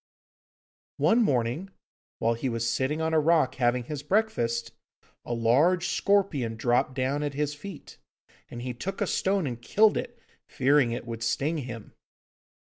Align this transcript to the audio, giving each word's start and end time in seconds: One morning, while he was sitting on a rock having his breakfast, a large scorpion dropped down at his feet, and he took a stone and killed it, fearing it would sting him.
One 0.97 1.21
morning, 1.21 1.69
while 2.17 2.33
he 2.33 2.49
was 2.49 2.67
sitting 2.67 3.01
on 3.01 3.13
a 3.13 3.19
rock 3.19 3.53
having 3.61 3.83
his 3.83 4.01
breakfast, 4.01 4.71
a 5.23 5.31
large 5.35 5.89
scorpion 5.89 6.55
dropped 6.55 6.95
down 6.95 7.21
at 7.21 7.35
his 7.35 7.53
feet, 7.53 7.99
and 8.49 8.63
he 8.63 8.73
took 8.73 8.99
a 8.99 9.05
stone 9.05 9.45
and 9.45 9.61
killed 9.61 9.97
it, 9.97 10.17
fearing 10.49 10.89
it 10.89 11.05
would 11.05 11.21
sting 11.21 11.59
him. 11.59 11.93